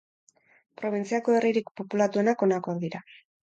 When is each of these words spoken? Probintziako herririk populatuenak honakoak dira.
Probintziako 0.81 1.37
herririk 1.41 1.71
populatuenak 1.83 2.45
honakoak 2.49 2.85
dira. 2.89 3.07